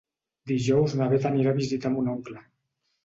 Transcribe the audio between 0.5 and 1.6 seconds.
Dijous na Beth anirà a